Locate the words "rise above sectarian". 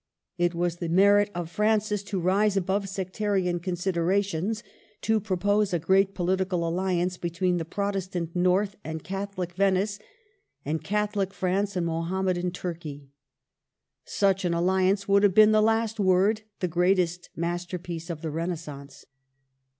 2.19-3.59